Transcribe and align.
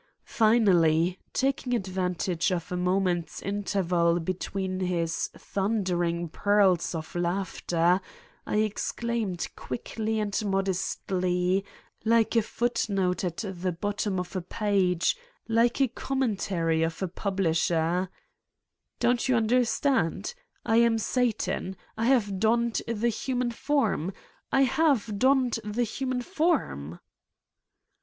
Finally, 0.25 1.19
taking 1.31 1.75
advantage 1.75 2.49
of 2.51 2.71
a 2.71 2.75
moment's 2.75 3.39
interval 3.39 4.19
between 4.19 4.79
his 4.79 5.27
thundering 5.37 6.27
peals 6.27 6.95
of 6.95 7.13
laughter, 7.13 8.01
I 8.47 8.55
exclaimed 8.55 9.47
quickly 9.55 10.19
and 10.19 10.43
modestly... 10.43 11.63
like 12.03 12.35
a 12.35 12.41
footnote 12.41 13.23
at 13.23 13.43
the 13.47 13.71
bottom 13.71 14.19
of 14.19 14.35
a 14.35 14.41
page, 14.41 15.15
like 15.47 15.79
a 15.79 15.87
com 15.87 16.21
mentary 16.21 16.83
of 16.83 17.03
a 17.03 17.07
publisher:" 17.07 18.09
Don't 18.99 19.29
you 19.29 19.35
understand: 19.35 20.33
I 20.65 20.77
am 20.77 20.97
Satan. 20.97 21.77
I 21.95 22.05
have 22.07 22.39
donned 22.39 22.81
the 22.87 23.09
human 23.09 23.51
form! 23.51 24.13
I 24.51 24.63
have 24.63 25.19
donned 25.19 25.59
the 25.63 25.83
human 25.83 26.23
form 26.23 26.99